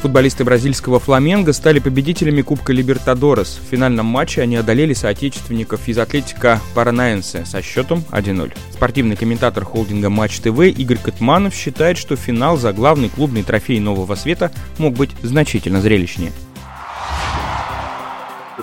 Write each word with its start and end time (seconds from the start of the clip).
Футболисты 0.00 0.44
бразильского 0.44 1.00
«Фламенго» 1.00 1.52
стали 1.52 1.80
победителями 1.80 2.42
Кубка 2.42 2.72
Либертадорес. 2.72 3.58
В 3.60 3.68
финальном 3.68 4.06
матче 4.06 4.42
они 4.42 4.54
одолели 4.54 4.94
соотечественников 4.94 5.88
из 5.88 5.98
Атлетика 5.98 6.60
Паранаенсе 6.74 7.44
со 7.44 7.62
счетом 7.62 8.04
1-0. 8.12 8.52
Спортивный 8.72 9.16
комментатор 9.16 9.64
холдинга 9.64 10.08
«Матч 10.08 10.38
ТВ» 10.38 10.60
Игорь 10.60 10.98
Катманов 10.98 11.52
считает, 11.52 11.98
что 11.98 12.14
финал 12.14 12.56
за 12.56 12.72
главный 12.72 13.08
клубный 13.08 13.42
трофей 13.42 13.80
Нового 13.80 14.14
Света 14.14 14.52
мог 14.78 14.94
быть 14.94 15.10
значительно 15.22 15.80
зрелищнее 15.80 16.30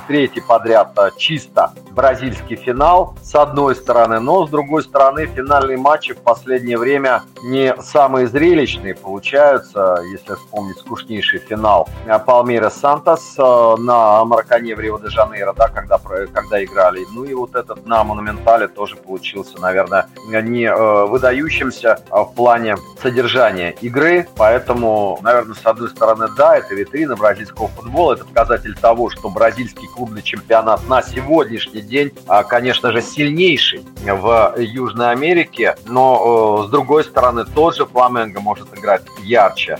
третий 0.07 0.41
подряд 0.41 0.91
а, 0.98 1.12
чисто 1.12 1.73
бразильский 1.91 2.55
финал, 2.57 3.16
с 3.23 3.34
одной 3.36 3.76
стороны, 3.76 4.20
но 4.20 4.45
с 4.45 4.49
другой 4.49 4.84
стороны 4.84 5.27
финальные 5.27 5.77
матчи 5.77 6.13
в 6.13 6.17
последнее 6.17 6.77
время 6.77 7.23
не 7.44 7.73
самые 7.81 8.27
зрелищные 8.27 8.95
получаются, 8.95 10.00
если 10.12 10.36
вспомнить 10.36 10.77
скучнейший 10.77 11.39
финал 11.39 11.88
Палмейра 12.26 12.70
Сантос 12.70 13.36
а, 13.38 13.77
на 13.77 14.26
Маракане 14.26 14.76
в 14.76 14.80
Рио-де-Жанейро, 14.80 15.53
да, 15.53 15.70
когда, 15.70 15.98
когда 15.98 16.64
играли. 16.64 17.05
Ну 17.14 17.23
и 17.23 17.34
вот 17.34 17.55
этот 17.55 17.86
на 17.86 18.03
Монументале 18.03 18.67
тоже 18.67 18.95
получился, 18.95 19.59
наверное, 19.59 20.08
не 20.27 20.66
а, 20.66 21.05
выдающимся 21.05 22.00
в 22.09 22.34
плане 22.36 22.75
содержания 23.02 23.72
игры, 23.81 24.27
поэтому, 24.36 25.20
наверное, 25.22 25.55
с 25.55 25.66
одной 25.66 25.89
стороны, 25.89 26.27
да, 26.38 26.58
это 26.58 26.75
витрина 26.75 27.16
бразильского 27.16 27.67
футбола, 27.70 28.14
это 28.14 28.25
показатель 28.25 28.75
того, 28.75 29.09
что 29.09 29.30
бразильский 29.30 29.84
клубный 29.88 30.21
чемпионат 30.21 30.88
на 30.88 31.02
сегодняшний 31.02 31.81
день, 31.81 32.12
а, 32.27 32.44
конечно 32.44 32.91
же, 32.91 33.02
сильнейший 33.02 33.85
в 34.03 34.55
Южной 34.58 35.11
Америке, 35.11 35.75
но 35.86 36.61
э, 36.64 36.67
с 36.67 36.72
другой 36.72 37.03
стороны, 37.03 37.45
тот 37.45 37.75
же 37.75 37.86
Фламенго 37.86 38.39
может 38.39 38.67
играть 38.78 39.03
ярче. 39.23 39.80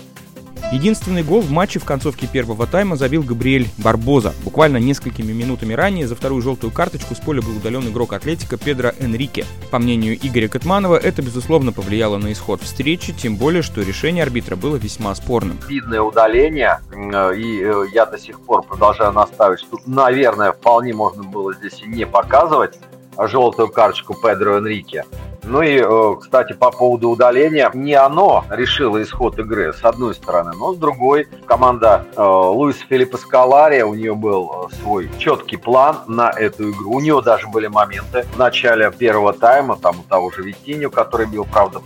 Единственный 0.72 1.22
гол 1.22 1.42
в 1.42 1.52
матче 1.52 1.80
в 1.80 1.86
концовке 1.86 2.26
первого 2.28 2.66
тайма 2.66 2.96
забил 2.96 3.24
Габриэль 3.24 3.68
Барбоза. 3.78 4.34
Буквально 4.44 4.78
несколькими 4.78 5.32
минутами 5.32 5.74
ранее 5.74 6.08
за 6.08 6.16
вторую 6.16 6.42
желтую 6.42 6.72
карточку 6.72 7.14
с 7.14 7.20
поля 7.20 7.42
был 7.42 7.56
удален 7.58 7.88
игрок 7.88 8.14
Атлетика 8.14 8.58
Педро 8.58 8.92
Энрике. 9.00 9.46
По 9.70 9.78
мнению 9.78 10.16
Игоря 10.16 10.48
Катманова, 10.48 10.98
это, 10.98 11.22
безусловно, 11.22 11.72
повлияло 11.72 12.18
на 12.18 12.32
исход 12.34 12.62
встречи, 12.62 13.14
тем 13.14 13.38
более, 13.38 13.62
что 13.62 13.82
решение 13.82 14.24
арбитра 14.24 14.56
было 14.56 14.76
весьма 14.76 15.14
спорным. 15.14 15.60
Видное 15.68 16.02
удаление, 16.02 16.80
э, 16.92 17.36
и 17.38 17.62
э, 17.64 17.86
я 17.94 18.08
до 18.08 18.18
сих 18.18 18.40
пор 18.40 18.64
продолжаю 18.64 19.14
наставить, 19.14 19.60
что, 19.60 19.78
наверное, 19.86 20.52
вполне 20.52 20.94
можно 20.94 21.24
было 21.24 21.54
здесь 21.54 21.82
и 21.84 21.88
не 21.88 22.08
показывать 22.08 22.80
желтую 23.18 23.70
карточку 23.70 24.16
Педро 24.16 24.58
Энрике. 24.58 25.06
Ну 25.48 25.62
и, 25.62 25.80
э, 25.80 26.16
кстати, 26.20 26.54
по 26.54 26.72
поводу 26.72 27.10
удаления, 27.10 27.70
не 27.74 27.94
оно 27.94 28.46
решило 28.50 29.02
исход 29.02 29.38
игры, 29.38 29.74
с 29.74 29.84
одной 29.84 30.16
стороны, 30.16 30.54
но 30.58 30.74
с 30.74 30.78
другой, 30.78 31.28
команда 31.46 32.06
э, 32.16 32.22
Луиса 32.22 32.84
Филиппа 32.90 33.18
Скалария, 33.18 33.86
у 33.86 33.94
нее 33.94 34.16
был 34.16 34.70
э, 34.72 34.76
свой 34.82 35.10
четкий 35.20 35.58
план 35.58 35.98
на 36.08 36.32
эту 36.32 36.72
игру. 36.72 36.94
У 36.94 37.00
нее 37.00 37.22
даже 37.24 37.48
были 37.48 37.68
моменты 37.68 38.26
в 38.34 38.38
начале 38.40 38.92
первого 38.92 39.34
тайма, 39.34 39.78
там 39.78 40.00
у 40.00 40.04
того 40.04 40.32
же 40.32 40.42
Витиню, 40.42 40.90
который 40.90 41.28
бил, 41.28 41.46
правда, 41.46 41.82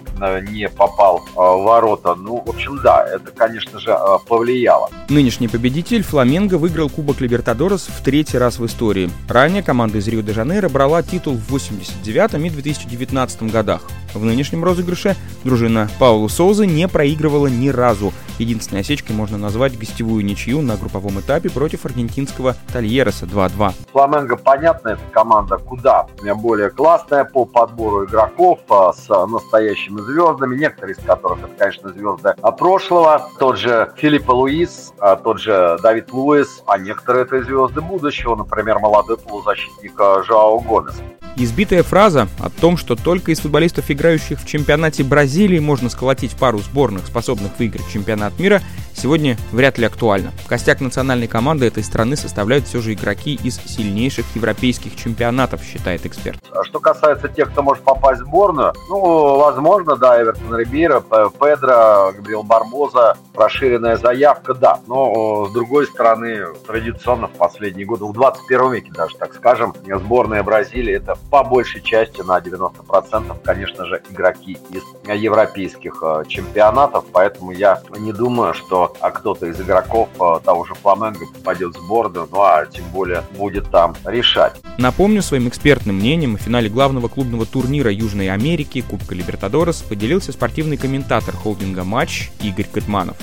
не 0.52 0.70
попал 0.70 1.22
в 1.36 1.64
ворота. 1.64 2.16
Ну, 2.16 2.42
в 2.46 2.50
общем, 2.50 2.80
да, 2.82 3.06
это, 3.06 3.32
конечно 3.32 3.80
же, 3.80 3.98
повлияло. 4.28 4.90
Нынешний 5.10 5.48
победитель 5.48 6.04
Фламенго 6.04 6.56
выиграл 6.56 6.90
Кубок 6.90 7.20
Либертадорес 7.20 7.88
в 7.88 8.04
третий 8.04 8.38
раз 8.38 8.60
в 8.60 8.66
истории. 8.66 9.10
Ранее 9.28 9.64
команда 9.64 9.98
из 9.98 10.08
Рио-де-Жанейро 10.08 10.70
брала 10.70 11.04
титул 11.04 11.36
в 11.36 11.50
89 11.50 12.34
и 12.46 12.50
2019 12.50 13.49
годах. 13.52 13.82
В 14.14 14.24
нынешнем 14.24 14.64
розыгрыше 14.64 15.16
дружина 15.44 15.88
Паулу 16.00 16.30
Соуза 16.30 16.66
не 16.66 16.88
проигрывала 16.88 17.48
ни 17.48 17.70
разу. 17.70 18.12
Единственной 18.40 18.82
осечкой 18.82 19.16
можно 19.16 19.38
назвать 19.38 19.78
гостевую 19.78 20.24
ничью 20.26 20.62
на 20.62 20.78
групповом 20.78 21.20
этапе 21.20 21.50
против 21.50 21.86
аргентинского 21.86 22.56
Тольереса 22.72 23.26
2-2. 23.26 23.74
Фламенго, 23.92 24.38
понятно, 24.38 24.90
это 24.90 25.02
команда 25.12 25.58
куда 25.58 26.08
более 26.36 26.70
классная 26.70 27.26
по 27.26 27.46
подбору 27.46 28.06
игроков 28.06 28.60
а, 28.70 28.94
с 28.94 29.10
настоящими 29.28 30.00
звездами, 30.02 30.58
некоторые 30.58 30.96
из 30.96 31.04
которых 31.04 31.40
это, 31.40 31.54
конечно, 31.58 31.90
звезды 31.90 32.34
прошлого. 32.58 33.30
Тот 33.40 33.58
же 33.58 33.92
Филиппо 33.98 34.32
Луис, 34.32 34.94
а, 35.00 35.16
тот 35.18 35.40
же 35.40 35.78
Давид 35.84 36.12
Луис, 36.14 36.64
а 36.66 36.78
некоторые 36.78 37.26
это 37.26 37.44
звезды 37.44 37.82
будущего, 37.82 38.36
например, 38.36 38.80
молодой 38.80 39.18
полузащитник 39.18 40.00
а, 40.00 40.24
Жао 40.24 40.60
Гомес. 40.60 40.96
Избитая 41.42 41.84
фраза 41.84 42.28
о 42.38 42.50
том, 42.50 42.76
что 42.76 42.98
только 42.98 43.32
из 43.32 43.40
футболистов, 43.40 43.90
играющих 43.90 44.42
в 44.42 44.46
чемпионате 44.46 45.06
Бразилии, 45.06 45.60
можно 45.60 45.90
сколотить 45.90 46.32
пару 46.32 46.60
сборных, 46.60 47.08
способных 47.08 47.58
выиграть 47.58 47.90
чемпионат 47.90 48.38
мира, 48.40 48.62
сегодня 49.00 49.38
вряд 49.52 49.78
ли 49.78 49.86
актуальна. 49.86 50.32
Костяк 50.48 50.82
национальной 50.82 51.28
команды 51.28 51.66
этой 51.66 51.84
страны 51.84 52.16
составляют 52.16 52.66
все 52.66 52.82
же 52.82 52.94
игроки 52.94 53.40
из 53.44 53.58
сильнейших 53.58 54.26
европейских 54.36 54.96
чемпионатов, 54.96 55.64
считает 55.64 56.06
эксперт. 56.06 56.40
А 56.52 56.64
что 56.64 56.80
касается 56.80 57.30
тех, 57.30 57.52
кто 57.52 57.64
может 57.64 57.84
попасть 57.84 58.22
в 58.22 58.26
сборную, 58.26 58.74
ну, 58.90 59.38
возможно, 59.38 59.96
да, 59.96 60.22
Эвертон 60.22 60.56
Рибейро, 60.56 61.00
Педро, 61.00 62.12
Габриэл 62.16 62.44
Барбоза, 62.44 63.18
расширенная 63.34 63.98
заявка, 63.98 64.54
да. 64.54 64.80
Но, 64.88 65.48
с 65.48 65.54
другой 65.54 65.88
стороны, 65.88 66.46
традиционно 66.68 67.28
в 67.28 67.32
последние 67.32 67.86
годы, 67.86 68.06
в 68.06 68.14
21 68.14 68.72
веке 68.72 68.92
даже, 68.92 69.16
так 69.18 69.34
скажем, 69.34 69.74
сборная 69.86 70.44
Бразилии 70.44 70.96
это 70.96 71.18
по 71.30 71.44
большей 71.44 71.82
части 71.82 72.22
на 72.22 72.40
90%, 72.40 73.38
конечно 73.44 73.86
же, 73.86 74.02
игроки 74.10 74.58
из 74.70 74.84
европейских 75.06 76.04
э, 76.04 76.24
чемпионатов, 76.28 77.06
поэтому 77.12 77.52
я 77.52 77.82
не 77.98 78.12
думаю, 78.12 78.54
что 78.54 78.89
а, 79.00 79.12
кто-то 79.12 79.46
из 79.46 79.60
игроков 79.60 80.10
э, 80.20 80.40
того 80.44 80.66
же 80.66 80.76
Фламенго 80.76 81.26
попадет 81.34 81.76
в 81.76 81.80
сборную, 81.80 82.28
ну 82.32 82.42
а 82.42 82.66
тем 82.66 82.86
более 82.92 83.24
будет 83.38 83.70
там 83.72 83.96
решать. 84.06 84.54
Напомню, 84.78 85.22
своим 85.22 85.48
экспертным 85.48 85.96
мнением 85.96 86.38
в 86.38 86.42
финале 86.42 86.70
главного 86.70 87.08
клубного 87.08 87.46
турнира 87.46 87.92
Южной 87.92 88.30
Америки 88.30 88.82
Кубка 88.82 89.16
Либертадорес 89.16 89.82
поделился 89.82 90.32
спортивный 90.32 90.78
комментатор 90.78 91.36
холдинга 91.36 91.84
«Матч» 91.84 92.32
Игорь 92.42 92.68
Катманов. 92.72 93.18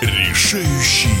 Решающий 0.00 1.18